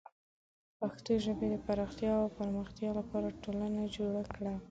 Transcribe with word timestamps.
د 0.73 0.73
پښتو 0.79 1.11
ژبې 1.25 1.47
د 1.51 1.55
پراختیا 1.65 2.11
او 2.21 2.27
پرمختیا 2.37 2.89
لپاره 2.99 3.37
ټولنه 3.43 3.81
جوړه 3.95 4.23
کړه. 4.33 4.53